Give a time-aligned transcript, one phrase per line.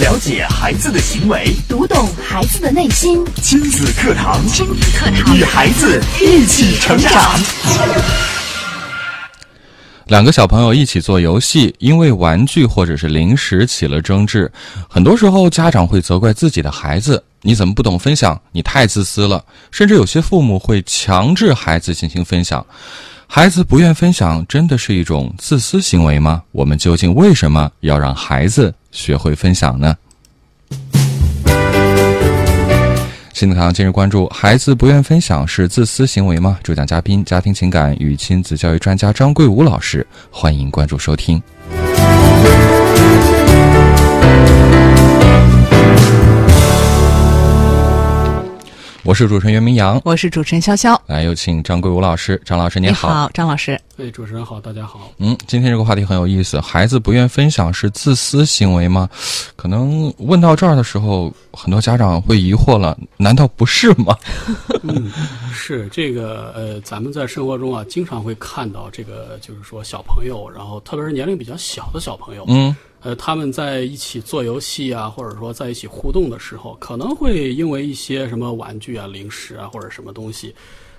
[0.00, 3.24] 了解孩子的行为，读懂孩子的内心。
[3.42, 7.10] 亲子课堂，亲子课堂，与孩子一起成长。
[10.06, 14.48] 两个小朋友一起做游戏，因为玩具或者是零食起了争执。
[14.88, 18.40] 很多时候，家长会责怪自己的孩子：“你怎么不懂分享？
[18.52, 22.64] 你太自私了。”甚至有些父母会强制孩子进行分享。
[23.26, 26.40] 孩子不愿分享，真的是一种自私行为吗？
[26.52, 29.96] 我们究竟为什么要让孩子学会分享呢？
[33.32, 36.58] 新子堂今日关注：孩子不愿分享是自私行为吗？
[36.62, 40.04] 主讲嘉宾：家庭情感与亲子教育专家张桂武老师。
[40.30, 41.40] 欢迎关注收听。
[49.08, 50.94] 我是主持人袁明阳，我是主持人潇潇。
[51.06, 52.38] 来，有请张桂武老师。
[52.44, 53.80] 张老师您好，好，张老师。
[53.96, 55.10] 哎，主持人好，大家好。
[55.16, 56.60] 嗯，今天这个话题很有意思。
[56.60, 59.08] 孩子不愿分享是自私行为吗？
[59.56, 64.14] 可能问到这儿的时候，很多家长会疑惑了，难道不是吗？
[64.82, 65.10] 嗯，
[65.50, 80.54] 是这个呃，咱们在生活中啊，经常会看到这个，就是说小朋友，然后特别是年龄比较小的小朋友，嗯，呃，他们在一起做游戏啊，或者说在一起互动的时候，可能会因为一些什么玩具啊、零食啊或者什么东西，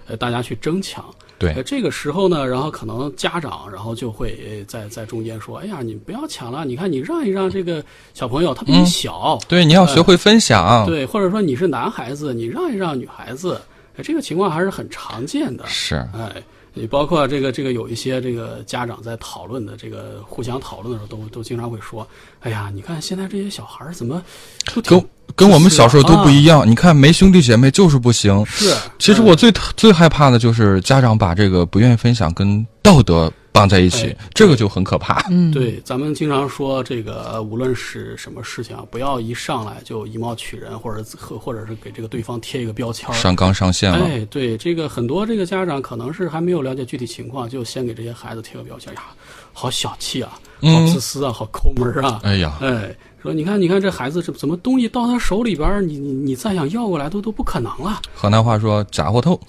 [0.08, 1.04] 呃，大家去争抢。
[1.38, 7.82] 对呃，这个时候呢，然后可能家长，然后就会呃在在中间说：“哎呀，你不要抢了，你看你让一让这个
[8.14, 10.86] 小朋友，他比你嗯小，对，你要学会分享。
[10.86, 13.62] 对，或者说你是男孩子，你让一让女孩子，
[13.96, 15.66] 哎这个情况还是很常见的。
[15.66, 22.08] 是，哎，你包括这个这个有一些这个家长在讨论的这个互相讨论的时候，都都经常会说
[22.42, 24.22] ：“哎呀，你看现在这些小孩儿怎么
[24.74, 26.60] 都跟跟我们小时候都不一样。
[26.60, 26.70] 样。
[26.70, 28.46] 你看，没兄弟姐妹就是不行。
[28.46, 35.26] 是，其实我最最害怕的就是家长把这个不愿意分享跟道德绑在一起哎，这个就很可怕。
[35.30, 43.12] 嗯，对，咱们经常说这个，呃无论是什么事情啊，不要一上来就以貌取人，或者或或者是给这个对方贴一个标签。
[43.14, 49.04] 上纲上线了，哎，对，这个很多这个家长可能是还没有了解具体情况，就先给这些孩子贴个标签呀，
[49.52, 52.20] 好小气啊，好嗯自私啊，好抠门儿啊。
[52.24, 58.02] 哎呀，哎，说你看，你看这孩子这怎么东西到他手里边，你你你再想要过来都都不可能了。
[58.14, 59.40] 河南话说假货透。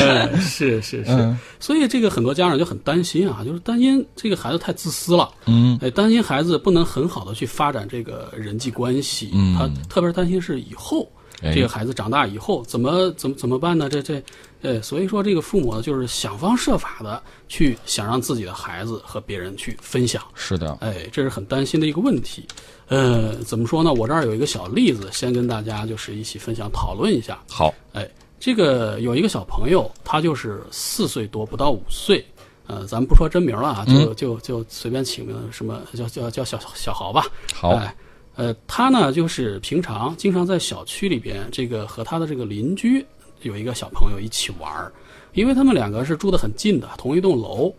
[0.00, 11.08] 哎，是是是，嗯所以这个很多家长就很担心啊，就是担心这个孩子太自私了，嗯，哎，担心孩子不能很好的去发展这个人际关系，嗯他特别是担心是以后。
[11.42, 13.88] 哎这个孩子长大以后怎么怎么怎么办呢？
[13.88, 14.22] 这这，
[14.62, 22.46] 呃，所以说这个父母呢，就是想方设法的去想让自己的孩子和别人去分享，是的，哎，这是很担心的一个问题。
[22.88, 23.92] 呃，怎么说呢？
[23.92, 27.38] 我这儿有一个小例子，先跟大家就是一起分享讨论一下。
[27.48, 28.08] 好，哎，
[28.38, 32.24] 这个有一个小朋友，他就是四岁多，不到五岁。
[32.66, 37.26] 呃，咱们不说真名了啊，就嗯就就随便起名什么叫叫叫小小豪吧。
[37.52, 37.92] 好，哎，
[38.40, 43.04] 呃，他呢就是平常经常在小区里边，这个和他的这个邻居
[43.42, 44.90] 有一个小朋友一起玩儿，
[45.34, 47.70] 因为他们两个是住得很近的，同一栋楼。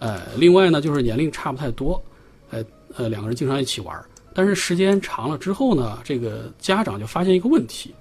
[0.00, 2.02] 呃，另外呢，就是年龄差不太多，
[2.50, 2.60] 呃
[2.96, 4.04] 呃，两个人经常一起玩儿。
[4.34, 7.94] 但是时间长了之后呢，这个家长就发现一个问题，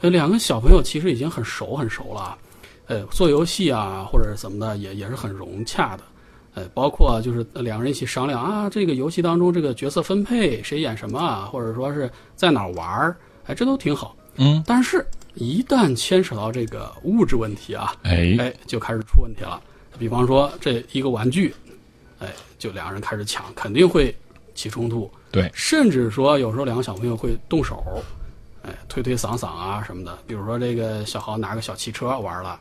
[0.00, 2.38] 呃，两个小朋友其实已经很熟很熟了，
[2.86, 6.04] 呃，做游戏啊或者怎么的也也是很融洽的。
[6.54, 13.16] 呃，包括就是两个人一起商量啊，这个游戏当中这个角色分配谁演什么啊，或者说是在哪玩儿，
[13.46, 14.16] 哎，这都挺好。
[14.36, 19.60] 嗯，但是，一旦牵扯到这个物质问题啊，哎，哎，就开始出问题了。
[19.98, 21.54] 比方说这一个玩具，
[22.20, 24.14] 哎，就两个人开始抢，肯定会
[24.54, 25.10] 起冲突。
[25.30, 28.02] 对，甚至说有时候两个小朋友会动手，
[28.62, 30.18] 哎，推推搡搡啊什么的。
[30.26, 32.58] 比如说这个小豪拿个小汽车玩了，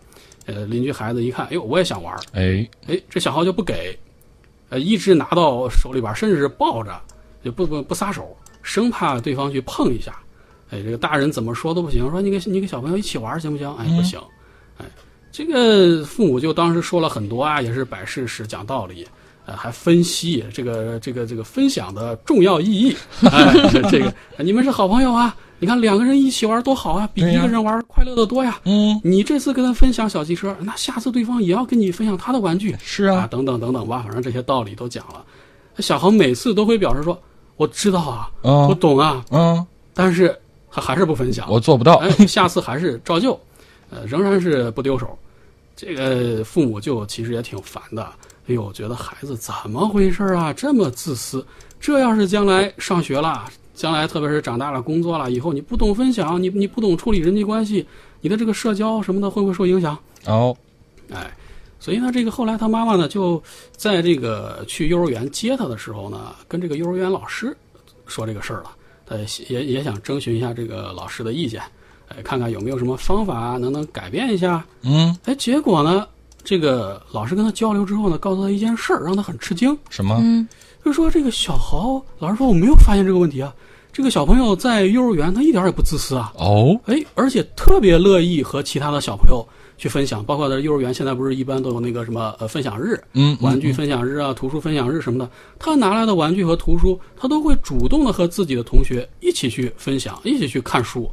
[0.49, 3.97] 呃，邻居孩子一看，哎呦，我也想玩，哎，哎，这小豪就不给，
[4.69, 6.99] 呃，一直拿到手里边，甚至是抱着，
[7.43, 10.17] 就不不不撒手，生怕对方去碰一下。
[10.71, 13.71] 哎，这个大人怎么说都不行，说你给你给小朋友一起玩行不行？
[13.75, 14.19] 哎，不行。
[14.77, 14.85] 哎，
[15.31, 19.07] 这个父母就当时说了很多啊，也是摆事实、讲道理，
[19.45, 22.95] 呃，还分析这个这个这个分享的重要意义。
[23.31, 23.53] 哎，
[23.89, 28.59] 这个你们是好朋友啊，你看两个人一起玩多好啊，比一个人玩快乐的多呀。
[28.63, 32.71] 嗯，你这次跟他分享小汽车，那下次对方也要跟你分享他的玩具。
[32.71, 35.23] 啊，是啊，等等等等吧，反正这些道理都讲了。
[35.79, 37.21] 小豪每次都会表示说
[37.57, 40.37] ：“我知道啊，我嗯懂啊，嗯，但是
[40.71, 41.49] 他还是不分享。
[41.51, 43.39] 我做不到，哎，下次还是照旧，
[43.89, 45.17] 呃，仍然是不丢手。
[45.75, 48.03] 这个父母就其实也挺烦的。
[48.47, 50.53] 哎呦，觉得孩子怎么回事啊？
[50.53, 51.45] 这么自私。
[51.79, 53.45] 这要是将来上学了，
[53.79, 57.87] 将来特别是长大了工作了以后，你不懂分享，你你不懂处理人际关系，
[58.19, 59.97] 你的这个社交什么的会不会受影响？
[60.25, 60.53] 哦，
[61.09, 61.31] 哎，
[61.79, 63.41] 所以呢，这个后来他妈妈呢，就
[63.71, 67.55] 在这个去幼儿园接他的时候呢，跟这个幼儿园老师
[68.05, 68.71] 说这个事儿了，
[69.05, 69.15] 他
[69.47, 71.61] 也也想征询一下这个老师的意见，
[72.09, 74.61] 哎，看看有没有什么方法能能改变一下。
[74.81, 76.05] 嗯，哎，结果呢，
[76.43, 80.17] 这个老师跟他交流之后呢，告诉他一件事儿，让他很吃惊，什么？
[80.21, 80.45] 嗯
[80.81, 83.53] 就说这个小豪，老师说我没有发现这个问题啊，
[83.99, 89.45] 这个小朋友在幼儿园他一点也不自私啊，哦，哎，而且特别乐意和其他的小朋友
[89.77, 95.29] 去分享，包括在幼儿园现在不是一般都有那个什么呃分享日，嗯，玩具分享日啊、图书分享日什么的，
[95.59, 101.11] 他拿来的玩具和图书，他都会主动的和自己的同学一起去分享，一起去看书，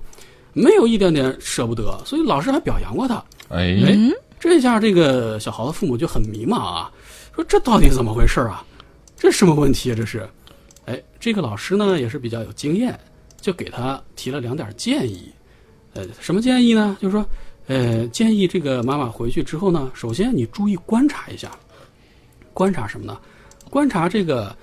[0.52, 3.16] 没有一点点舍不得，所以老师还表扬过他。
[3.48, 3.98] 哎，哎，
[4.38, 6.88] 这下这个小豪的父母就很迷茫啊，
[7.34, 8.64] 说这到底怎么回事啊？
[9.18, 9.94] 这什么问题啊？
[9.96, 10.24] 这是？
[11.16, 12.98] 哎，这个老师呢也是比较有经验，
[13.40, 15.32] 就给他提了两点建议。
[15.94, 16.96] 呃，什么建议呢？
[17.00, 17.24] 就是说，
[17.68, 21.50] 呃，建议这个妈妈回去之后呢，首先你注意观察一下，
[22.52, 23.18] 观察什么呢？
[23.70, 24.54] 观察这个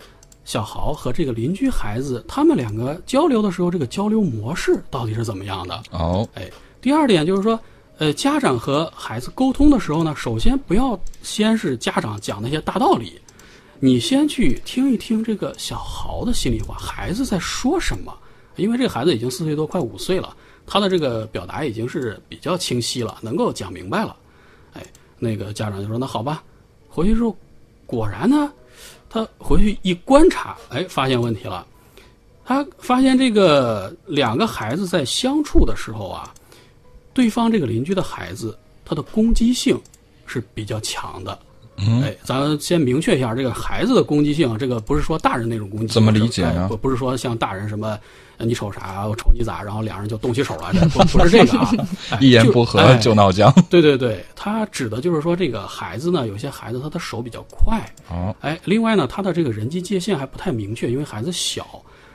[0.46, 5.84] 小豪和这个邻居孩子他们两个交流的时候，这个交流模式到底是怎么样的？
[5.92, 6.50] 哦，哎，
[6.80, 7.60] 第二点就是说，
[7.98, 13.20] 呃，家长和孩子沟通的时候呢，首先不要先是家长讲那些大道理，
[13.80, 18.18] 你先去听一听这个小豪的心里话，孩子在说什么。
[18.56, 20.36] 因为这个孩子已经四岁多，快五岁了，
[20.68, 24.16] 他的这个表达已经是比较清晰了，能够讲明白了。
[24.74, 24.86] 哎，
[25.18, 26.44] 那个家长就说：“那好吧。”
[26.88, 27.36] 回去之后，
[27.88, 28.54] 果然呢，
[29.10, 31.66] 他回去一观察，哎，发现问题了。
[32.46, 36.32] 他发现这个两个孩子在相处的时候啊，
[37.14, 38.56] 对方这个邻居的孩子，
[38.86, 39.82] 他的攻击性
[40.28, 41.40] 是比较强的。
[41.78, 46.64] 嗯，哎，咱先明确一下，这个孩子的攻击性，这个不是说大人那种攻击，怎么理解呢？
[46.64, 47.98] 哎不不是说像大人什么，
[48.38, 51.72] 呃你瞅啥，我瞅你咋，然后两人就动起手来，这不不是这个啊，
[52.12, 53.54] 哎一言不合哎就闹僵。
[53.70, 57.80] 对对对，他指的就是说这个孩子呢，有些孩子他的手比较快，
[58.10, 61.66] 哦，哎，另外呢，他的这个人际界限还不太明确，因为孩子小，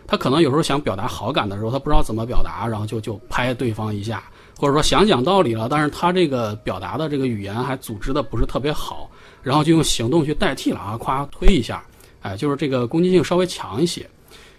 [0.07, 4.23] 他可能有时候想表达好感的时候，他不知道怎么表达，然后就就拍对方一下，
[4.57, 9.11] 或者说想讲道理了，但是他这个表达的这个语言还组织的不是特别好，
[9.43, 11.85] 然后就用行动去代替了啊，夸推一下，
[12.21, 14.09] 哎，就是这个攻击性稍微强一些。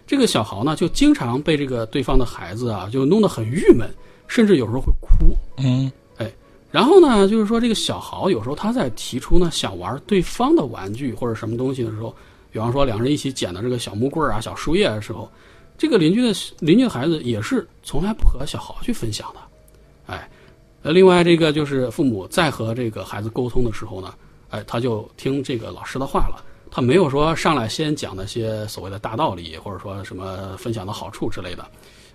[0.07, 3.87] 这个小豪呢，就经常被这个对方的孩子啊，就弄得很郁闷，
[4.27, 5.35] 甚至有时候会哭。
[5.57, 6.31] 嗯，哎
[6.71, 12.15] 然后呢，就是说这个小豪有时候他在提出呢想玩对方的玩具或者什么东西的时候，
[12.51, 15.29] 比方说两人一起捡的这个小木棍啊、小树叶的时候，
[15.77, 19.39] 这个邻居的邻居的孩子也是从来不和小豪去分享的，
[20.07, 20.29] 哎，
[20.83, 24.13] 呃，另外这个就是父母在和这个孩子沟通的时候呢，
[24.49, 31.65] 哎，他就听这个老师的话了，他没有说上来先讲那些所谓的大道理，或者说什么分享的好处之类的，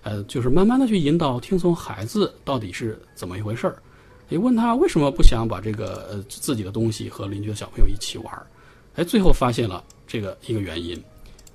[0.02, 3.76] 呃，就是慢慢的去引导听从孩子到底是怎么一回事儿。
[4.30, 8.46] 也问他为什么不想把这个呃自己的东西和邻居的小朋友一起玩儿，
[8.96, 11.00] 哎，最后发现了这个一个原因，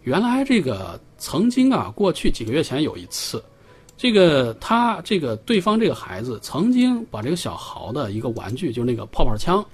[0.04, 3.44] 原来这个曾经啊，过去几个月前有一次，
[3.98, 9.66] 这个他这个对方这个孩子曾经把这个小豪的一个玩具，就是那个泡泡枪，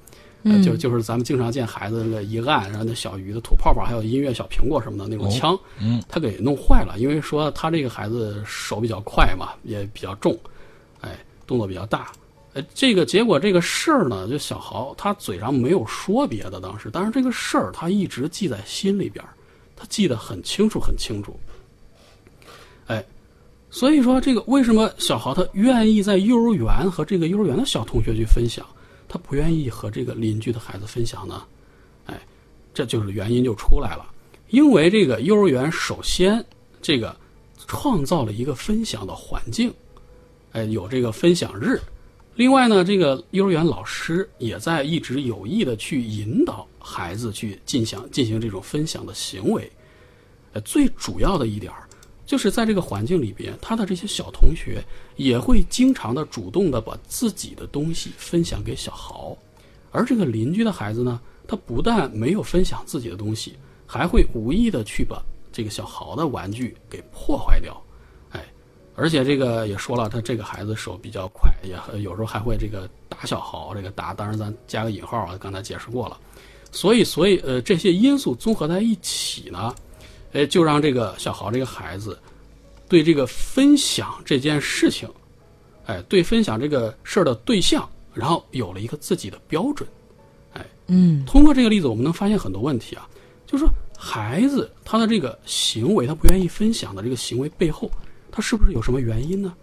[0.45, 10.37] 呃、就就是咱们经常见孩子那个一按，然后那小鱼的吐泡泡，还有音乐小苹果什么的那种枪，嗯，他给弄坏了，因为说他这个孩子手比较快嘛，也比较重，
[11.01, 12.11] 哎，动作比较大。
[12.53, 19.25] 呃，这个结果这个事儿呢，就小豪他嘴上没有说别的，当时，但是这个事儿他一直记在心里边，
[19.75, 21.37] 他记得很清楚很清楚。
[22.85, 23.03] 哎，
[23.69, 28.65] 所以说这个为什么小豪他愿意在幼儿园和这个幼儿园的小同学去分享，
[29.07, 31.43] 他不愿意和这个邻居的孩子分享呢？
[32.05, 32.19] 哎，
[32.73, 34.05] 这就是原因就出来了，
[34.49, 36.43] 因为这个幼儿园首先
[36.81, 37.15] 这个
[37.67, 39.73] 创造了一个分享的环境，
[40.51, 41.79] 哎，有这个分享日。
[42.35, 49.71] 另外呢，这个幼儿园老师也在一直有意的去引导孩子去进行进行这种分享的行为。
[50.51, 51.71] 呃，最主要的一点，
[52.25, 54.83] 就是在这个环境里边，他的这些小同学
[55.15, 59.37] 也会经常的主动的把自己的东西分享给小豪，
[59.91, 63.53] 而这个邻居的孩子呢，他不但没有分享自己的东西，
[63.85, 67.79] 还会无意的去把这个小豪的玩具给破坏掉。
[68.31, 68.43] 哎
[68.97, 76.17] 而且这个也说了，他这个孩子手比较快，也有时候还会这个打小豪，这个打当然咱加个引号啊，刚才解释过了。
[76.71, 79.75] 所以，所以呃这些因素综合在一起呢，
[80.33, 82.19] 哎，就让这个小豪这个孩子
[82.87, 85.09] 对这个分享这件事情，
[85.85, 89.87] 哎，对分享这个事儿的对象，然后有了一个自己的标准。
[90.53, 93.07] 哎嗯通过这个例子，我们能发现很多问题啊，
[93.45, 97.89] 就是说孩子他的这个行为，他不愿意分享的这个行为背后。
[98.31, 99.53] 他是不是有什么原因呢？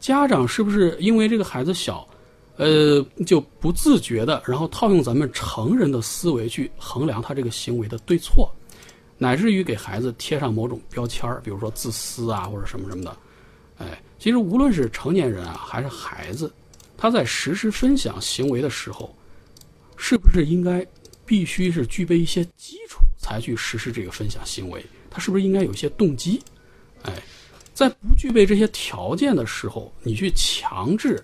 [0.00, 2.06] 家长是不是因为这个孩子小，
[2.56, 8.50] 呃，就不自觉的，然后套用咱们成人的思维去衡量他这个行为的对错？
[9.18, 13.16] 乃至于给孩子贴上某种标签儿，比如说自私啊或者什么什么的。
[13.78, 16.52] 哎，其实无论是成年人啊还是孩子，
[16.96, 19.14] 他在实施分享行为的时候，
[19.96, 20.86] 是不是应该
[21.26, 24.84] 必须是具备一些基础才去实施这个分享行为？
[25.10, 26.42] 他是不是应该有一些动机？
[27.02, 27.22] 哎，
[27.72, 31.22] 在不具备这些条件的时候，你去强制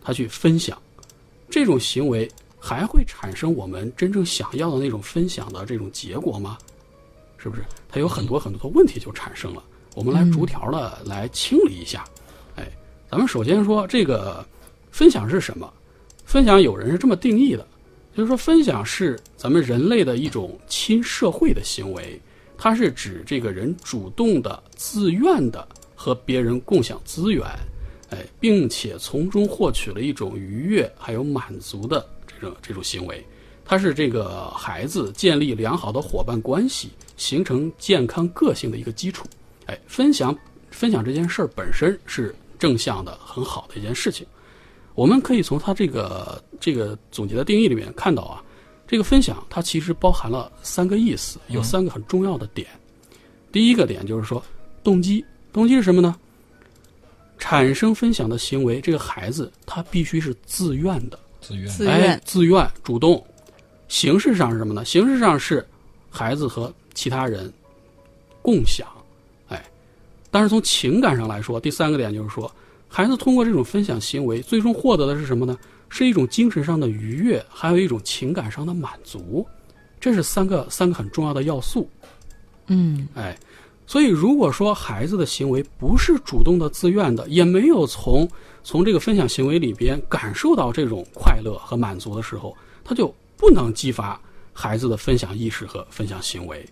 [0.00, 0.80] 他去分享，
[1.48, 6.58] 这种行为还会产生我们真正想要的那种分享的这种结果吗？
[7.42, 7.62] 是不是？
[7.88, 9.62] 它有很多很多的问题就产生了。
[9.94, 12.04] 我们来逐条的来清理一下。
[12.54, 12.70] 哎，
[13.10, 14.46] 咱们首先说这个
[14.92, 15.70] 分享是什么？
[16.24, 17.66] 分享有人是这么定义的，
[18.16, 22.18] 就是说分享是咱们人类的一种亲社会的行为，
[22.56, 27.44] 它是指这个人主动的、自愿的和别人共享资源，
[28.10, 33.22] 哎，并且从中获取了一种愉悦还有满足的这种这种行为。
[33.64, 36.90] 它是这个孩子建立良好的伙伴关系、
[37.22, 39.24] 形成健康个性的一个基础。
[39.66, 40.36] 哎，分享
[40.72, 44.26] 分享这件事儿本身是正向的、很好的一件事情。
[44.96, 48.42] 我们可以从他这个这个总结的定义里面看到啊，
[48.88, 52.66] 这个分享它其实包含了三个意思，有三个很重要的点。
[53.52, 54.42] 第一个点就是说
[54.82, 56.16] 动机，动机是什么呢？
[57.38, 63.24] 产生分享的行为，这个孩子他必须是自愿的，自愿自哎愿，自愿、主动。
[63.88, 64.84] 形式上是什么呢？
[64.84, 65.64] 形式上是
[66.10, 67.52] 孩子和其他人
[68.40, 68.86] 共享，
[69.48, 69.64] 哎，
[70.30, 72.50] 但是从情感上来说，第三个点就是说，
[72.88, 75.56] 孩子通过这种分享行为，最终获得的是什么呢？
[75.88, 79.46] 是一种精神上的愉悦，还有一种情感上的满足，
[80.00, 81.86] 这是三个三个很重要的要素。
[82.68, 83.38] 嗯哎，
[83.86, 88.26] 所以如果说孩子的行为不是主动的、自愿的，也没有从
[88.64, 94.18] 从这个分享行为里边感受到这种快乐和满足的时候，他就不能激发
[94.54, 96.64] 孩子的分享意识和分享行为。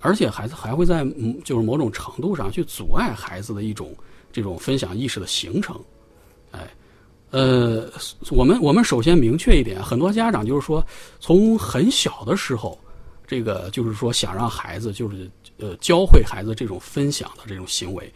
[0.00, 3.94] 而且孩子还会在嗯，就是某种程度上去阻碍孩子的一种
[4.32, 5.78] 这种分享意识的形成。
[6.50, 6.66] 哎，
[7.30, 7.90] 呃，
[8.30, 10.84] 我们我们首先明确一点，很多家长就是说，
[11.20, 12.78] 从很小的时候，
[13.26, 18.12] 这个就是说想让孩子就是呃教会孩子这种分享的这种行为，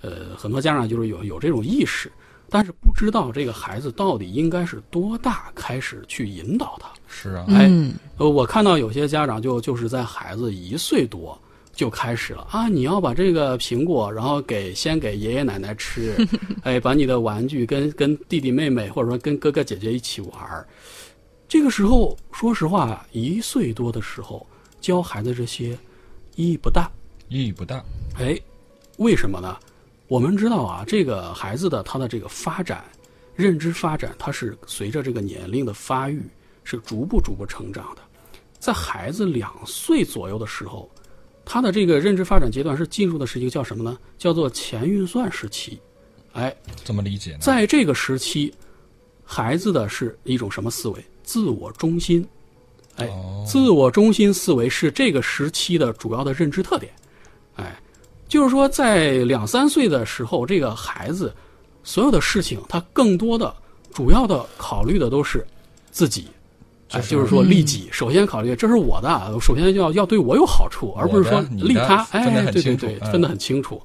[0.00, 2.10] 呃，很多家长就是有有这种意识，
[2.48, 6.88] 但是不知道这个孩子到底应该是多大开始去引导他。
[7.08, 11.38] 是啊，哎嗯呃，我看到有些家长就就是在孩子一岁多
[11.72, 16.16] 就开始了啊，你要把这个苹果，然后给先给爷爷奶奶吃，
[16.62, 20.66] 哎，把你的玩具跟跟弟弟妹妹或者说跟哥哥姐姐一起玩儿。
[21.48, 24.44] 这个时候，说实话，一岁多的时候
[24.80, 25.78] 教孩子这些
[26.34, 26.90] 意义不大。
[27.28, 27.84] 意义不大。
[28.18, 28.38] 哎，
[28.98, 29.56] 为什么呢？
[30.08, 32.84] 我们知道啊，这个孩子的他的这个发展，
[33.34, 36.22] 认知发展，它是随着这个年龄的发育
[36.62, 38.02] 是逐步逐步成长的。
[38.58, 40.88] 在孩子两岁左右的时候，
[41.44, 43.98] 他的这个认知发展阶段是进入的是一个叫什么呢？
[44.16, 45.80] 叫做前运算时期。
[46.32, 47.38] 哎，怎么理解呢？
[47.40, 48.54] 在这个时期，
[49.24, 51.04] 孩子的是一种什么思维？
[51.22, 52.26] 自我中心。
[52.96, 56.92] 哎，哦自我中心思维是这个时期的主要的认知特点。
[57.56, 57.76] 哎，
[58.28, 61.32] 就是说，在两三岁的时候，这个孩子
[61.84, 63.54] 所有的事情，他更多的、
[63.92, 65.46] 主要的考虑的都是
[65.90, 66.26] 自己。
[66.90, 72.06] 哎，就是说利己，首先考虑这是我的，首先要要对我有好处，而不是说利他。
[72.12, 73.82] 哎对对对分得很清楚。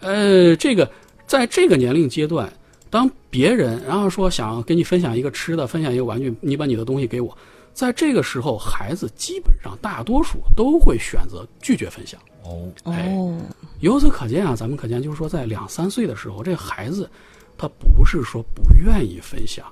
[0.00, 0.90] 呃，这个
[1.26, 2.52] 在这个年龄阶段，
[2.90, 7.36] 当别人然后说想跟你分享一个吃的，分享一个玩具，你把你的东西给我，
[7.72, 12.20] 在这个时候，孩子基本上大多数都会选择拒绝分享。
[12.44, 13.40] 哦，哎哦，
[13.80, 17.08] 由此可见啊，咱们可见就是说，在两三岁的时候，这孩子
[17.56, 19.64] 他不是说不愿意分享，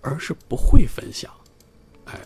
[0.00, 1.30] 而是不会分享。
[2.06, 2.18] 哎，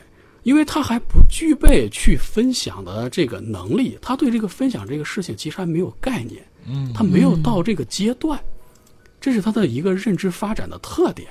[0.42, 8.42] 因为他还不具备去分享的这个能力，他对这个分享这个事情其实还没有概念，嗯，他没有到这个阶段，
[9.20, 11.28] 这是他的一个认知发展的特点。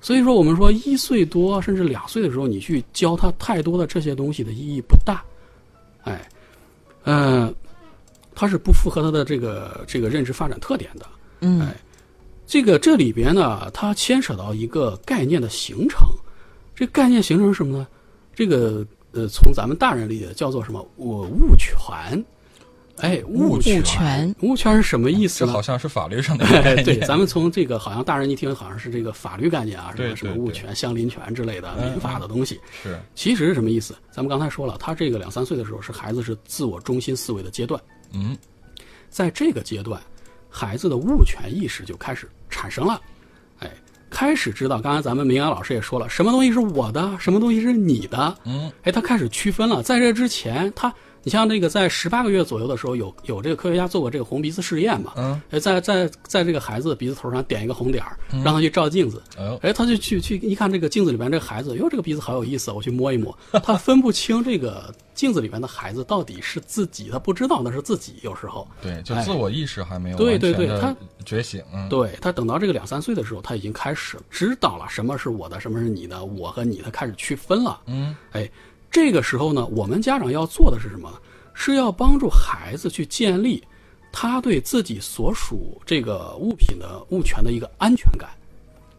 [0.00, 5.24] 所以说，我们说一岁多甚至两岁的时候，你去教他太多的这些东西的意义不大。
[6.02, 6.28] 哎，
[7.04, 7.53] 嗯、
[8.44, 11.06] 它是不符合他的这个这个认知发展特点的。
[11.40, 11.74] 嗯哎，
[12.46, 16.06] 这个这里边呢，它牵扯到一个概念的形成。
[16.74, 17.86] 这概念形成是什么呢？
[18.34, 20.86] 这个呃，从咱们大人理解叫做什么？
[20.96, 22.22] 我物权。
[22.98, 25.48] 哎，物权，物权物权是什么意思呢？
[25.48, 26.46] 这好像是法律上的
[26.84, 32.60] 对，咱们从这个好像大人一听，好像是这个法律概念啊，什么什么物权、相邻权之类的嗯民法的东西。
[32.84, 33.96] 是其实是什么意思？
[34.12, 37.80] 咱们刚才说了，他这个两三岁的时候是孩子是自我中心思维的阶段，
[38.14, 38.36] 嗯，
[39.10, 40.00] 在这个阶段，
[40.48, 43.00] 孩子的物权意识就开始产生了，
[43.58, 43.70] 哎，
[44.08, 49.82] 开始知道，刚才咱们明阳老师也说了，什么东西是我的，什么东西是你的，嗯，哎，他开始区分了。
[49.82, 50.94] 在这之前，他
[51.24, 55.14] 你像那个在十八个月左右的时候，有有这个科学家做过这个红鼻子试验嘛？
[55.16, 59.22] 嗯，哎，在在在这个孩子的鼻子头上点一个红点儿，让他去照镜子。
[59.36, 63.36] 哎呦哎，他就去去一看这个镜子里面这个孩子，哟，这个鼻子好有意思，我去摸一摸。
[63.64, 68.16] 他分不清这个镜子里面的孩子到底是自己，他不知道那是自己。
[68.22, 77.80] 有时候，对，就哎自我意识还没有对对对他觉醒，嗯，对他等到这个两三岁的时候，他已经开始知道了什么是我的，什么是你的，我和你，他开始区分了。
[77.86, 78.48] 嗯，哎，
[78.94, 81.18] 这个时候呢，我们家长要做的是什么呢？
[81.52, 83.60] 是要帮助孩子去建立
[84.12, 88.30] 他对自己所属这个物品的物权的一个安全感。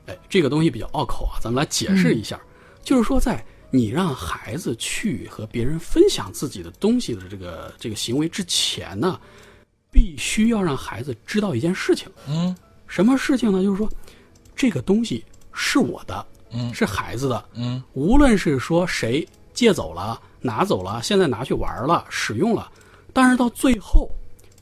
[0.08, 2.38] 哎，这个东西比较拗口啊，咱们来解释一下。
[2.84, 9.18] 就是说，在你让孩子去和别人分享自己的东西的这个这个行为之前呢，
[9.90, 12.12] 必须要让孩子知道一件事情。
[12.28, 12.54] 嗯，
[12.86, 13.64] 什么事情呢？
[13.64, 13.90] 就是说，
[14.58, 15.24] 这个东西
[15.54, 19.26] 是我的，嗯是孩子的，嗯，无论是说谁
[19.56, 22.70] 借走了、拿走了，现在拿去玩了、使用了，
[23.12, 24.08] 但是到最后，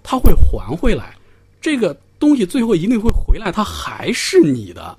[0.01, 1.17] 他会还回来，
[1.59, 4.95] 这个东西最后一定会回来，它还是你的。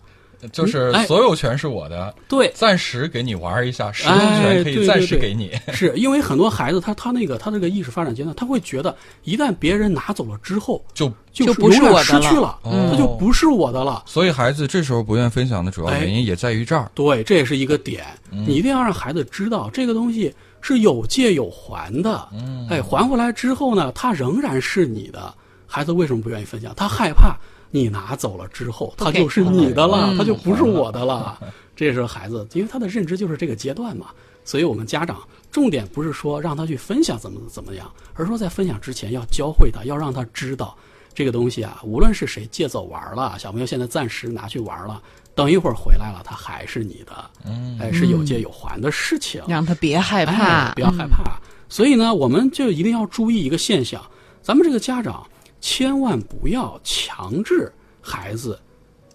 [0.53, 5.53] 就是哎所有权是我的，对，暂时给你玩一下，使用哎权可以暂对对对时给你。
[5.73, 14.03] 是因为很多孩子他他那个他这个意识发展阶段，他会觉得一旦别人拿走了之后，就就就不是我的了失去了，哦他就不是我的了。
[14.07, 16.91] 所以孩子这时候不愿分享的主要哎原因也在于这儿。
[16.95, 18.05] 对，这也是一个点。
[18.31, 22.29] 嗯你一定要让孩子知道，这个东西是有借有还的。
[22.33, 25.33] 嗯哎，还回来之后呢，他仍然是你的。
[25.67, 26.73] 孩子为什么不愿意分享？
[26.77, 27.37] 他害怕
[27.75, 31.37] 你拿走了之后，它就是你的了，嗯它就不是我的了。
[31.75, 34.07] 这时候孩子，因为他的认知就是这个阶段嘛，
[34.45, 35.19] 所以我们家长
[35.51, 40.77] 重点不是说让他去分享怎么怎么样，而是说在分享之前要教会他，要让他知道
[41.13, 45.03] 这个东西啊，无论是谁借走玩了，小朋友现在暂时拿去玩了，
[45.35, 47.31] 等一会儿回来了，它还是你的。
[47.45, 49.43] 嗯，哎，是有借有还的事情。
[49.49, 51.41] 让他别害怕，哎，不要害怕。
[51.69, 54.01] 所以呢，我们就一定要注意一个现象：
[54.43, 55.27] 咱们这个家长
[55.65, 58.61] 千万不要强制孩子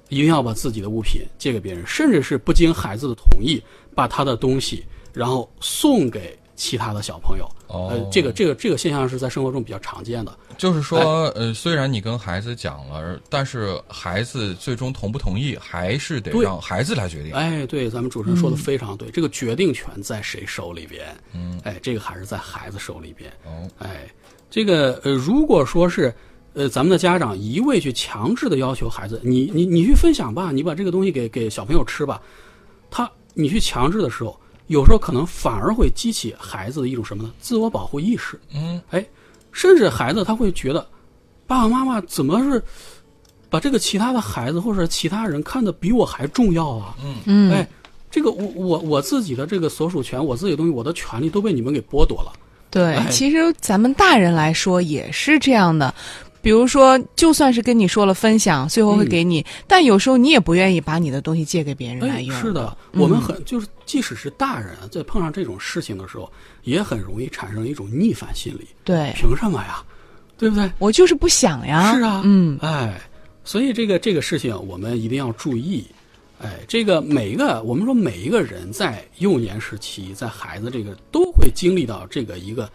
[0.08, 3.62] 一定要把自己的物品借给别人，甚至是不经孩子的同意
[3.93, 7.47] 把他的东西然后送给其他的小朋友。
[7.67, 10.36] 哦呃，这个这个这个现象是在生活中比较常见的。
[10.58, 17.32] 就是说，呃，虽然你跟孩子讲了，但是孩子最终同不同意，还是得让孩子来决定。
[17.32, 21.15] 哎，对，咱们主持人说的非常对，这个决定权在谁手里边？
[21.32, 23.32] 嗯，哎，这个还是在孩子手里边。
[23.45, 24.12] 哦，哎，
[24.50, 26.12] 这个呃，如果说是
[26.54, 32.22] 呃，咱们的家长一味去强制的要求孩子，你你你去分享吧，你把这个东西给给小朋友吃吧，
[32.90, 37.32] 他你去强制的时候，有时候可能反而会激起孩子的一种什么呢？
[37.40, 38.40] 自我保护意识。
[38.54, 39.06] 嗯，哎，
[39.52, 40.86] 甚至孩子他会觉得，
[41.46, 42.62] 爸爸妈妈怎么是
[43.50, 46.96] 把这个其他的孩子或者其他人看得比我还重要啊？
[47.04, 47.68] 嗯嗯，哎，
[48.12, 52.34] 这个我我我自己的这个所属权，我自己的东西，我的权利都被你们给剥夺了。
[52.72, 55.94] 对哎，其实咱们大人来说也是这样的。
[56.41, 62.39] 比如说，就算是跟你说了分享，最后会给你，但有时候你也不愿意把你的东西借给别人来哎，用。
[62.39, 66.32] 是的，嗯我们很就是，即使是大人啊，在碰上这种事情的时候，
[66.63, 68.67] 也很容易产生一种逆反心理。
[68.84, 69.84] 对，凭什么呀？
[70.38, 70.71] 对不对？
[70.80, 71.93] 我就是不想呀。
[71.93, 73.02] 是啊，嗯，哎，
[73.43, 75.86] 所以这个这个事情我们一定要注意。
[76.41, 82.69] 哎，这个每一个我们说每一个人在幼年时期，在孩子这个都会经历到这个一个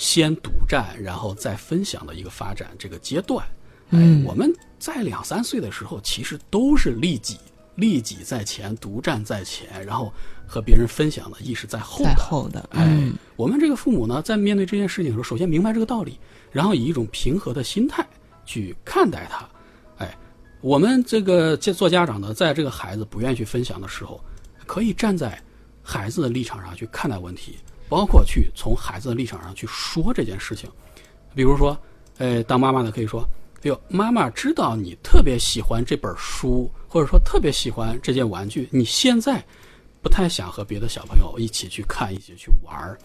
[0.00, 3.44] 先独占，然后再分享的一个发展这个阶段。
[3.90, 7.36] 哎，嗯我们在两三岁的时候，其实都是利己，
[7.74, 10.10] 利己在前，独占在前，然后
[10.46, 12.04] 和别人分享的意识在后的。
[12.04, 16.18] 在后的，哎嗯，，我们这个父母呢，在面对这件事情的时候，首先明白这个道理，
[16.50, 18.02] 然后以一种平和的心态
[18.46, 19.46] 去看待它。
[19.98, 20.16] 哎，
[20.62, 24.18] 我们这个做做家长的，在这个孩子不愿意去分享的时候，
[24.64, 25.38] 可以站在
[25.82, 27.56] 孩子的立场上去看待问题，
[27.90, 30.70] 包括去从孩子的立场上去说这件事情。
[31.34, 31.78] 比如说，
[32.18, 39.44] 呃，当妈妈的可以说：“哎呦，妈妈知道你特别喜欢这本书，或者说特别喜欢这件玩具，你现在
[40.00, 42.96] 不太想和别的小朋友一起去看，一起去玩儿。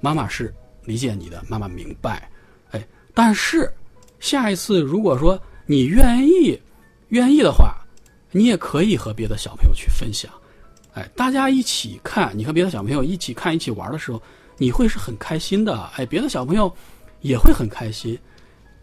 [0.00, 0.52] 妈妈是
[0.84, 2.28] 理解你的，妈妈明白。
[2.72, 3.72] 哎，但是
[4.18, 6.60] 下一次如果说你愿意，
[7.08, 7.76] 愿意的话，
[8.30, 10.32] 你也可以和别的小朋友去分享。
[10.94, 14.20] 哎，大家一起看，你和别的小朋友一起看、一起玩的时候，
[14.58, 15.90] 你会是很开心的。
[15.96, 16.70] 哎，别的小朋友
[17.22, 18.18] 也会很开心，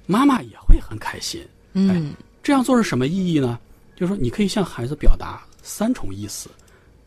[0.08, 1.40] 妈妈也会很开心。
[1.74, 3.60] 嗯，这样做是什么意义呢？
[3.96, 6.50] 就是说，你可以向孩子表达三重意思。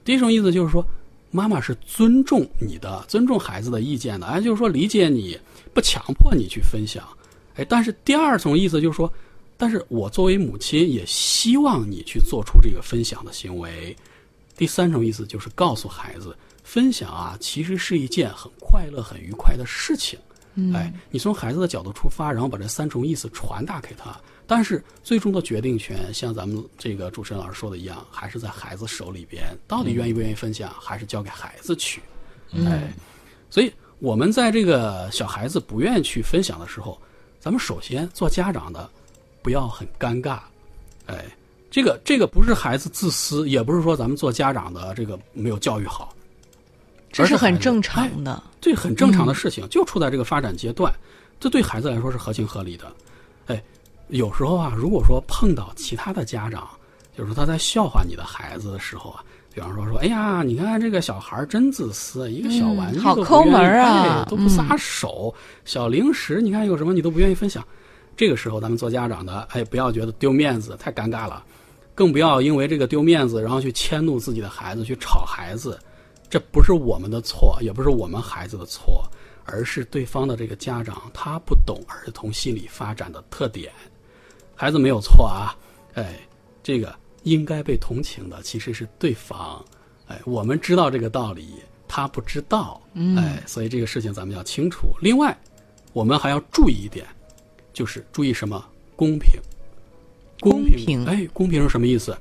[0.04, 0.86] 第一种意思就是说，
[1.32, 5.36] 妈妈是尊重你的，尊重孩子的意见的，哎，就是说理解你，
[5.74, 7.02] 不强迫你去分享。
[7.56, 9.12] 哎，但是第二种意思就是说，
[9.56, 13.96] 但是我作为母亲也希望你去做出这个分享的行为。
[14.56, 20.18] 第三种意思就是告诉孩子，分享啊，其实是一件很快乐、很愉快的事情。
[20.74, 24.14] 哎，你从孩子的角度出发，然后把这三重意思传达给他。
[24.46, 29.44] 但是最终的决定权，像咱们这个主持人老师说的一样，还是在孩子手里边。
[29.66, 32.02] 到底愿意不愿意分享，还是交给孩子去。
[32.66, 32.92] 哎，
[33.48, 37.00] 所以我们在这个小孩子不愿意去分享的时候，
[37.40, 38.90] 咱们首先做家长的
[39.40, 40.40] 不要很尴尬。
[41.06, 41.24] 哎，
[41.72, 46.14] 这个这个不是孩子自私，也不是说咱们做家长的这个没有教育好，
[47.10, 48.42] 这是很正常的。
[48.60, 50.92] 对，很正常的事情，就处在这个发展阶段，
[51.40, 52.92] 这对孩子来说是合情合理的。
[53.46, 53.64] 哎，
[54.08, 56.68] 有时候啊，如果说碰到其他的家长，
[57.16, 67.66] 就是说他在笑话你的孩子的时候啊，比方说说，哎呀，你看这个小孩真自私，一个小玩具好都不愿意抠门啊哎都不撒手，小零食你看有什么你都不愿意分享。
[68.14, 71.42] 这个时候，咱们做家长的，哎，不要觉得丢面子，太尴尬了，
[71.94, 75.78] 更不要因为这个丢面子，然后去迁怒自己的孩子，去吵孩子。
[76.30, 79.04] 这不是我们的错，也不是我们孩子的错，
[79.44, 83.70] 而是对方的这个家长他不懂儿童心理发展的特点。
[84.54, 85.52] 孩子没有错啊，
[85.92, 86.20] 哎，
[86.62, 89.62] 这个应该被同情的其实是对方。
[90.06, 92.80] 哎，我们知道这个道理，他不知道，
[93.18, 94.88] 哎，所以这个事情咱们要清楚。
[95.02, 95.38] 另外，
[95.92, 97.06] 我们还要注意一点，
[97.74, 98.64] 就是注意什么？
[98.96, 99.38] 公平。
[100.42, 102.18] 公平哎，公平是什么意思？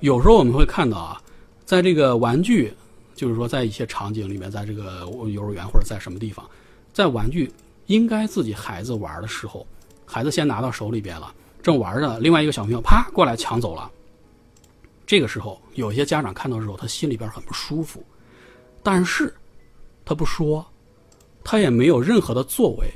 [0.00, 1.22] 有时候我们会看到啊，
[1.64, 2.74] 在这个玩具，
[3.14, 6.44] 就是说在一些场景里面，在这个幼儿园或者在什么地方，
[6.92, 7.48] 在玩具
[7.86, 9.64] 应该自己孩子玩的时候，
[10.04, 13.88] 孩子先拿到手里边了，正玩着，另外一个小朋友啪过来抢走了。
[15.06, 18.02] 这个时候，有些家长看到的时候，他心里边很不舒服，
[18.82, 19.32] 但是
[20.04, 20.66] 他不说，
[21.44, 22.90] 他也没有任何的作为。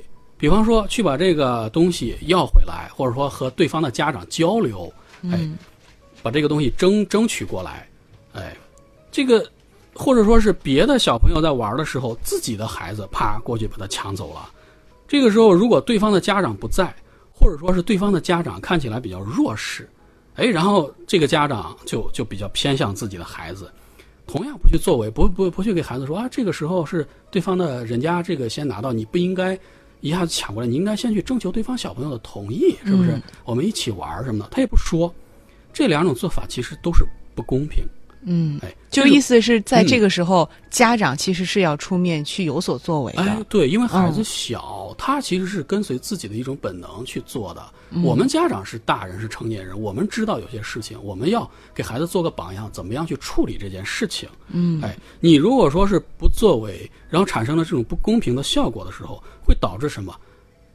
[0.45, 4.93] 比方说，去把这个东西要回来，或者说和对方的家长交流，
[5.33, 5.41] 哎，
[6.23, 7.89] 把这个东西争争取过来，
[8.35, 8.55] 哎，
[9.11, 9.51] 这个
[9.95, 14.51] 或者说是别的小朋友在玩的时候，自己的孩子啪过去把他抢走了。
[15.09, 16.95] 这个时候，如果对方的家长不在，
[17.33, 19.89] 或者说是对方的家长看起来比较弱势，
[20.35, 23.73] 哎，然后这个家长就就比较偏向自己的孩子，
[24.27, 29.59] 同样不去作为，不不不去给孩子说啊，这个时候是对方的人家这个先拿到，你不应该
[30.05, 33.19] 一下子抢过来，你应该先去征求对方小朋友的同意，是不是？
[33.43, 35.11] 我们一起玩什么的，他也不说，
[35.73, 37.83] 这两种做法其实都是不公平。
[38.27, 43.23] 嗯，哎，就意思是在嗯这个时候，家长其实是要出面去有所作为的。
[43.23, 47.63] 哎，对，因为孩子嗯小，他其实是跟随自己的一种本能去做的。
[47.91, 54.29] 嗯我们家长是大人，是成年人，我们知道有些事情，我们要给孩子做个榜样，怎么样去处理这件事情。
[54.49, 60.13] 嗯，哎，你如果说是不作为，然后产生了这种不公平的效果的时候，会导致什么？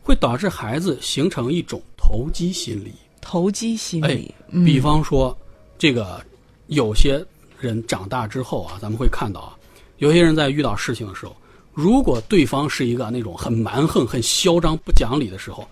[0.01, 2.93] 会导致孩子形成一种投机心理。
[3.21, 5.38] 投机心哎理，，嗯比方说，
[5.77, 6.23] 这个
[6.67, 7.23] 有些
[7.59, 9.57] 人长大之后啊，咱们会看到啊，
[9.97, 11.35] 有些人在遇到事情的时候，
[11.73, 15.67] 如果对方是一个那种很蛮横、很嚣张、不讲理的时候，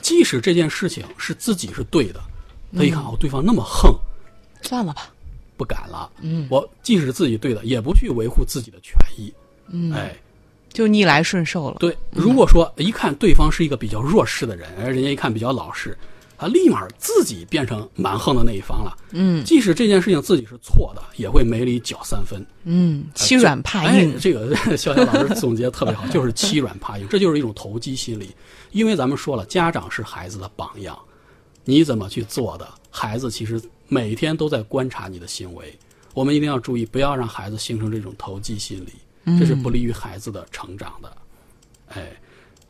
[0.00, 2.20] 即使这件事情是自己是对的，
[2.76, 3.94] 他一看哦，对方那么横，
[4.62, 5.10] 算了吧。
[5.54, 6.10] 不敢了。
[6.20, 9.32] 嗯，我即使自己对的，也不去维护自己的权益。
[9.68, 10.16] 嗯，哎，
[10.72, 11.76] 就逆来顺受了。
[11.78, 15.96] 对，如果说一看对方是一个比较弱势的人，而人家一看比较老实，
[16.42, 18.96] 他立马自己变成蛮横的那一方了。
[19.12, 22.44] 嗯即使这件事情自己是错的，也会没理搅三分。
[22.64, 24.18] 嗯，欺软怕硬哎。
[24.20, 28.30] 这个 肖肖老师总结得特别好，就是欺软怕硬，这就是一种投机心理。
[28.72, 30.98] 因为咱们说了，家长是孩子的榜样，
[31.64, 35.72] 你怎么去做的，孩子其实每天都在观察你的行为。
[36.12, 41.16] 我们一定要注意，不要让孩子形成这种投机心理，这是不利于孩子的成长的。
[41.94, 42.12] 哎，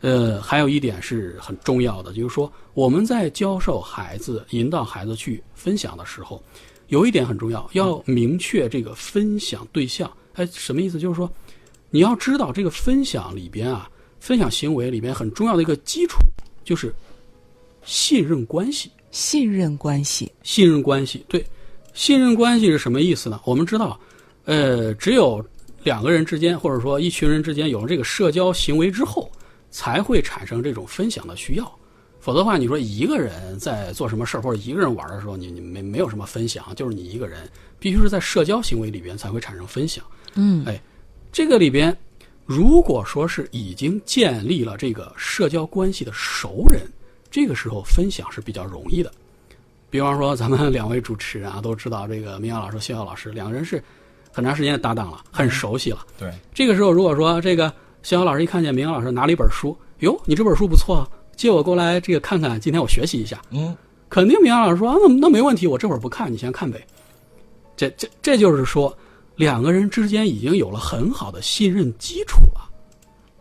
[0.03, 6.43] 呃，还有一点是很重要的，就是说我们在教授孩子、引导孩子去分享的时候，
[6.89, 10.13] 有一点很重要，要明确这个分享对象。
[10.35, 10.99] 哎，什么意思？
[10.99, 11.31] 就是说，
[11.89, 13.89] 你要知道这个分享里边啊，
[14.21, 16.19] 分享行为里边很重要的一个基础
[16.65, 16.93] 就是
[17.85, 18.91] 信任关系。
[19.13, 21.45] 信任关系，信任关系，对，
[21.93, 23.39] 信任关系是什么意思呢？
[23.45, 24.01] 我们知道，
[24.47, 25.45] 呃，只有
[25.85, 29.31] 两个人之间，或者说一群人之间有了这个社交行为之后，
[29.73, 31.79] 才会产生这种分享的需要。
[32.21, 40.05] 否则的话，你说一个人在做什么事儿或者一个人玩的时候，你你没没有什么分享，就是你一个人，必须是在社交行为里边才会产生分享。
[40.35, 40.81] 嗯，哎，
[41.33, 41.97] 这个里边，
[42.47, 46.83] 如果说是已经建立了这个社交关系的熟人，
[47.29, 49.11] 这个时候分享是比较容易的。
[49.91, 53.83] 比方说，咱们两位主持人啊，都知道这个明阳老师、谢晓老师两个人是
[54.31, 56.07] 很长时间的搭档了，很熟悉了。
[56.17, 63.41] 对，这个时候，如果说这个谢晓老师一看见明阳老师拿了一本书，哟，你这本书不错啊，借我过来这个看看，今天我学习一下。
[63.51, 63.77] 嗯，
[64.09, 66.85] 肯定明阳老师说啊，那那没问题，我这会儿不看，你先看呗。
[67.77, 68.97] 这这这就是说，
[69.37, 72.69] 两个人之间已经有了很好的信任基础了。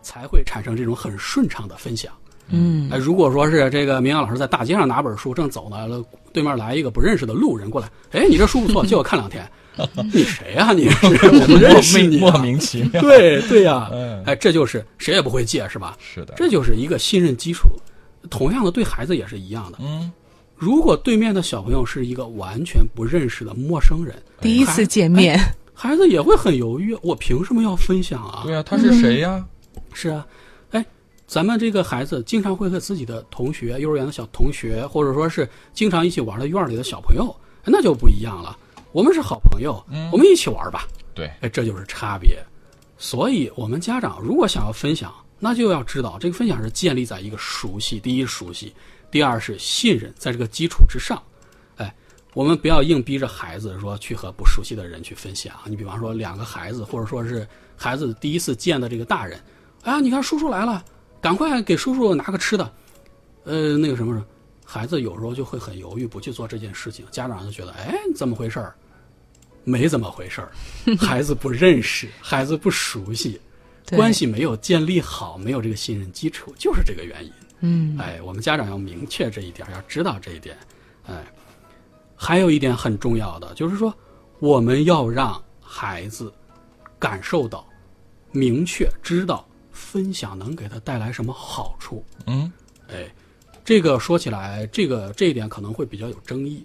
[0.04, 2.12] 才会产生这种很顺畅的分享。
[2.48, 9.48] 嗯哎，如果说是这个明阳老师在大街上拿本书正走呢，了对面来一个不认识的路人过来，哎，你这书不错，借我看两天。
[10.14, 13.02] 你谁呀、你 是我不认识你、啊，莫名其妙。
[13.02, 15.98] 对对呀、嗯哎，这就是谁也不会借，是吧？
[16.00, 17.70] 是的，这就是一个信任基础。
[18.30, 19.80] 同样的，对孩子也是一样的。
[19.82, 20.12] 嗯，
[20.56, 25.40] 如果对面的小朋友是一个完全不认识的陌生人，第一次见面，
[25.74, 28.44] 孩子也会很犹豫，我凭什么要分享啊？
[28.46, 29.44] 对啊，他是谁呀？
[29.94, 30.24] 是啊，
[30.70, 30.86] 哎，
[31.26, 38.56] 咱们这个孩子经常会和自己的同学、幼儿园的小同学，或者说是经常一起玩的院里的小朋友，哎那就不一样了。
[38.92, 40.88] 我们是好朋友，我们一起玩吧。
[41.14, 42.38] 对，哎，这就是差别。
[42.98, 48.74] 所以，我们家长如果想要分享，那就要知道这个分享是建立在一个熟悉，第一熟悉，
[49.10, 51.22] 第二是信任，在这个基础之上。
[51.78, 51.94] 哎，
[52.34, 55.54] 我们不要硬逼着孩子说去和不熟悉的人去分享。
[55.66, 59.42] 你比方说两个孩子，或者说是孩子第一次见的这个大人，
[59.84, 60.84] 哎呀，你看叔叔来了，
[61.20, 62.72] 赶快给叔叔拿个吃的。
[63.44, 64.26] 呃，那个什么什么，
[64.72, 67.06] 孩子有时候就会很犹豫，不去做这件事情。
[67.12, 68.74] 家长就觉得，哎，怎么回事儿？
[69.66, 70.50] 没怎么回事儿，
[70.98, 73.38] 孩子不认识，孩子不熟悉，
[73.90, 77.34] 关系没有建立好，没有这个信任基础，就是这个原因。
[77.60, 80.58] 嗯哎，我们家长要明确这一点，要知道这一点。
[81.06, 81.22] 哎，
[82.16, 83.94] 还有一点很重要的就是说，
[84.40, 86.34] 我们要让孩子
[86.98, 87.68] 感受到、
[88.32, 92.02] 明确知道分享能给他带来什么好处。
[92.26, 92.50] 嗯，
[92.88, 93.14] 哎，
[93.72, 96.62] 这个说起来，这个这一点可能会比较有争议。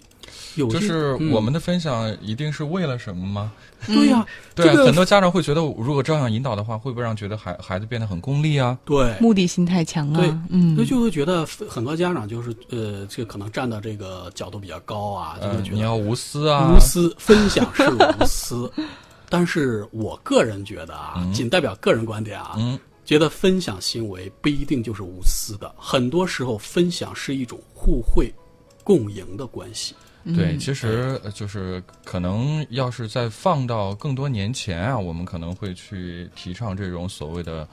[0.55, 3.51] 有就是嗯我们的分享一定是为了什么吗？
[3.87, 8.77] 对呀、对，这个很多家长会觉得，如果这样引导的话，会不会让觉得孩孩子变得很功利啊？
[8.83, 18.69] 对目的性太强对啊，嗯所以就会觉得很多家长就是呃，这个可能站的这个角度比较高啊，就会嗯，觉得你要无私啊，无私分享是无私。
[19.29, 28.29] 但是我个人觉得啊，仅代表个人观点啊，嗯觉得分享行为不一定就是无私的，很多时候分享是一种互惠
[28.83, 29.95] 共赢的关系。
[30.35, 37.65] 对，其实呃就是可能要是再放到更多年前啊，我们可能会去提倡这种所谓的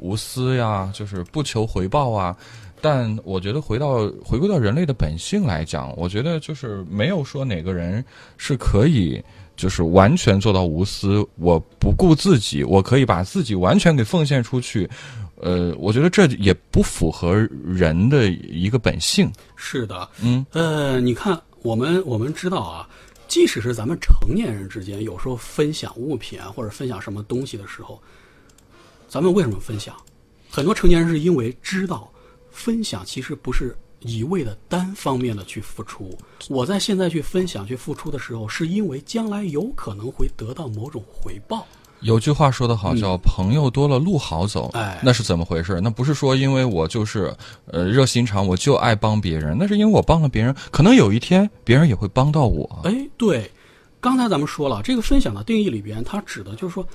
[0.00, 2.36] 无私呀，就是不求回报啊。
[2.82, 8.04] 但我觉得回到回归到人类的本性来讲，我觉得就是没有说哪个人
[8.36, 9.22] 是可以
[9.60, 14.88] 就是完全做到无私，我不顾自己，我可以把自己完全给奉献出去。
[15.36, 19.30] 呃，我觉得这也不符合人的一个本性。
[19.56, 22.88] 是的，嗯，呃，你看，我们我们知道啊，
[23.28, 28.00] 即使是咱们成年人之间，有时候分享物品啊，或者分享什么东西的时候，
[29.08, 29.94] 咱们为什么分享？
[30.50, 32.10] 很多成年人是因为知道
[32.50, 36.16] 分享其实不是一味的单方面的去付出。
[36.48, 41.66] 我在现在去分享、去付出的时候，是因为将来有可能会得到某种回报。
[42.00, 45.78] 有句话说得好，叫“朋友多了路好走”，嗯哎那是怎么回事？
[45.82, 47.36] 那不是说因为我就是
[47.66, 52.80] 呃热心肠，我就爱帮别人，那是因为我帮了别人，可能有一天别人也会帮到我。
[52.84, 53.50] 哎，对，
[54.00, 56.88] 刚才咱们说了，这个分享的定义里边，它指的就是说，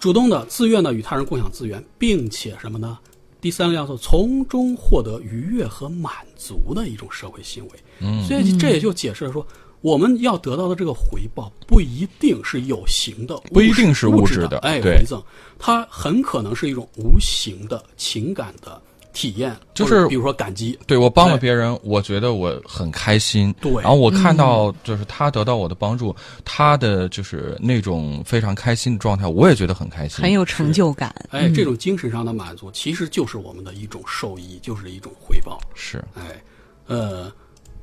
[0.00, 2.98] 主动的、自愿的与他人共享资源，并且什么呢？
[3.44, 7.70] 第三个要素，从中获得愉悦和满足的一种社会行为。
[8.00, 9.46] 嗯，所以这也就解释了说，
[9.82, 15.22] 我们要得到的这个回报不一定是有形的，不一定是物物质的的，哎，对回赠，
[15.58, 18.80] 它很可能是一种无形的情感的
[19.14, 23.54] 体验，就是比如说感激，对我帮了哎别人，我觉得我很开心。
[23.62, 30.22] 对然后我看到就是他得到我的帮助，他的就是那种非常开心的状态，我也觉得很开心。
[30.22, 31.14] 很有成就感。
[31.30, 35.58] 哎，这种精神上的满足，其实就是我们的一种受益，就是一种回报。
[35.74, 36.42] 是，哎，
[36.86, 37.32] 呃，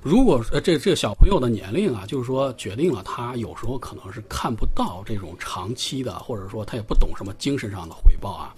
[0.01, 8.53] 如果呃这这个小朋友的年龄啊，就是说决定了他有时候可能是看不到这种长期的，或者说他也不懂什么精神上的回报啊。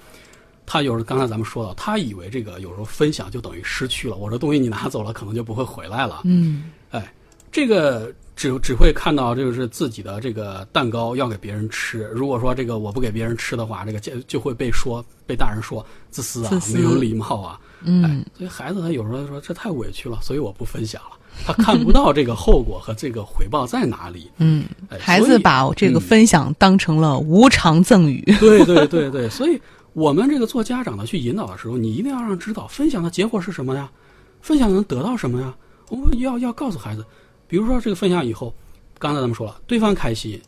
[0.66, 6.22] 他有时候刚才咱们说到，他以为这个有时候分享就等于失去了，我这东西你拿走了，可能就不会回来了。
[6.24, 7.14] 嗯，哎，
[7.52, 12.10] 这个只只会看到就是自己的这个蛋糕要给别人吃。
[12.16, 17.60] 如果说这个我不给别人吃的话，这个就就会被说被大人说自私啊，私没有礼貌啊。
[17.86, 21.18] 嗯哎，所以孩子他有时候说这太委屈了，所以我不分享了。
[21.46, 24.30] 他看不到这个后果和这个回报在哪里。
[24.38, 28.22] 嗯哎，孩子把这个嗯分享当成了无偿赠与。
[28.40, 29.60] 对对对对，所以
[29.94, 33.90] 我们这个做家长的去引导的时候，你一定要让知道分享的结果是什么呀？
[34.42, 35.56] 分享能得到什么呀？
[35.90, 37.06] 我们要要告诉孩子，
[37.48, 38.54] 比如说这个分享以后，
[38.98, 40.42] 刚才咱们说了，对方开心，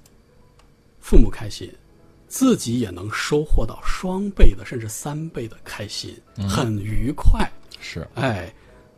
[0.99, 1.71] 父母开心，
[2.27, 6.17] 自己也能收获到双倍的甚至三倍的开心，
[6.49, 7.49] 很愉快。
[7.79, 8.51] 是，哎，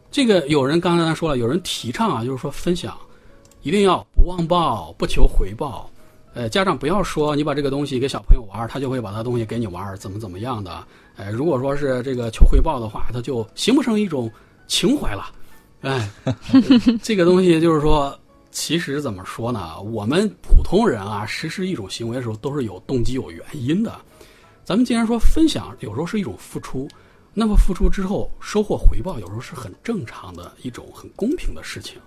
[0.10, 2.98] 这个有人刚才咱说了，有人提倡啊，就是说分享
[3.64, 5.92] 一定要不忘报，不求回报。
[6.38, 10.86] 呃，家长不要说你把这个东西给小朋友玩，他就会把他东西给你玩，怎么怎么样的。
[11.16, 14.32] 哎，如果说是这个求回报的话，他就形不成一种
[14.68, 15.32] 情怀了。
[15.82, 16.08] 哎，
[17.02, 18.16] 这个东西就是说，
[18.52, 19.82] 其实怎么说呢？
[19.82, 24.00] 我们普通人啊，实施一种行为的时候都是有动机、有原因的。
[24.64, 26.88] 咱们既然说分享有时候是一种付出，
[27.34, 32.00] 那么付出之后收获回报，有时候是很正常的一种很公平的事情。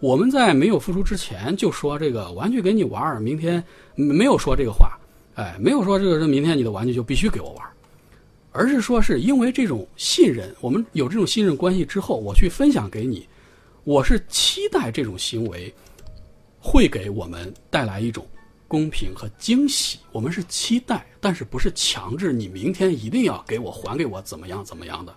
[0.00, 3.62] 我们在没有付出之前就说这个玩具给你玩儿，明天
[3.94, 4.98] 没有说这个话，
[5.34, 7.72] 哎，没有说这个是明天你的玩具就必须给我玩儿。
[8.52, 13.28] 而是说，是因为这种信任，我们有这种信任关系之后，我去分享给你，
[13.84, 15.70] 我是期待这种行为
[16.58, 18.26] 会给我们带来一种
[18.66, 19.98] 公平和惊喜。
[20.10, 25.14] 我们是期待，但是不是强制你明天一定要给我还给我怎么样怎么样的？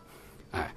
[0.51, 0.75] 哎，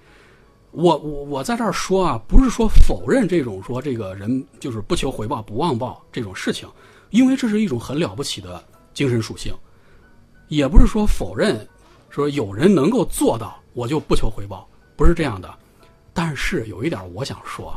[0.72, 6.68] 我我我在这儿说啊，不是说否认这种说这个人就是不求回报不忘报这种事情，
[7.10, 9.54] 因为这是一种很了不起的精神属性，
[10.48, 11.66] 也不是说否认。
[12.10, 15.50] 说有人能够做到，我就不求回报，不是这样的。
[16.12, 17.74] 但是有一点我想说，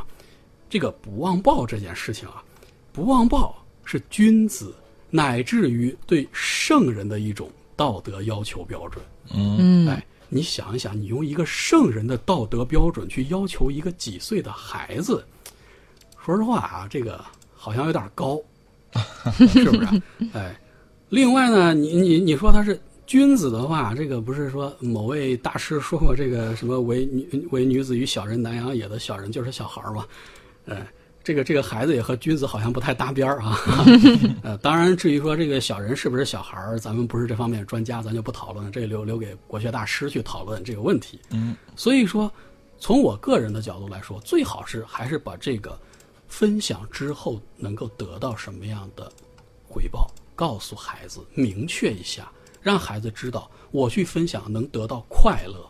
[0.68, 2.44] 这个不忘报这件事情啊，
[2.92, 4.74] 不忘报是君子
[5.08, 9.02] 乃至于对圣人的一种道德要求标准。
[9.32, 15.24] 嗯，哎，你想一想，你用一个圣人的道德标准去要求一个几岁的孩子，
[16.24, 18.40] 说实话啊，这个好像有点高，
[19.48, 20.02] 是不是？
[20.32, 20.58] 哎，
[21.08, 22.80] 另外呢，你你你说他是。
[23.06, 30.04] 君子的话，这个不是说某位大师说过这个什么“为女为女子与小人难养也”的小人就是小孩儿嘛？
[30.64, 30.84] 呃，
[31.26, 33.58] 这个这个孩子也和君子好像不太搭边儿啊。
[34.44, 41.18] 呃，当然，至于说这个小人是不是小孩儿，咱们不是这方面专家，咱就不讨论，这留留给国学大师去讨论这个问题。
[41.30, 42.30] 嗯，所以说，
[42.78, 45.76] 从我个人的角度来说，最好是还是把这个
[46.28, 49.10] 分享之后能够得到什么样的
[49.68, 52.30] 回报，告诉孩子，明确一下。
[52.62, 55.68] 让孩子知道，我去分享能得到快乐，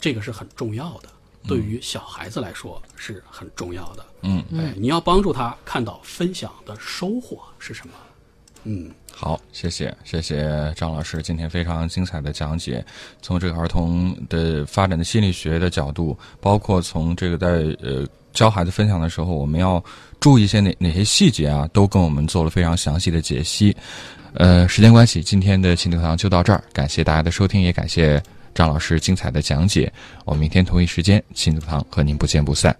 [0.00, 1.10] 这个是很重要的。
[1.46, 4.04] 对于小孩子来说是很重要的。
[4.22, 7.94] 嗯，哎，你要帮助他看到分享的收获是什么。
[8.68, 12.84] 嗯，好，谢谢，谢谢张老师今天非常精彩的讲解。
[13.22, 19.82] 从这个儿童的发展的心理学的角度，包括从这个在呃教孩子分享的时候，我们要
[20.18, 23.76] 注意一些哪哪些细节啊，都跟我们做了非常详细的解析。
[24.34, 26.62] 呃，时间关系，今天的亲子堂就到这儿。
[26.72, 28.20] 感谢大家的收听，也感谢
[28.56, 29.92] 张老师精彩的讲解。
[30.24, 32.74] 我们明天同一时间亲子堂和您不见不散。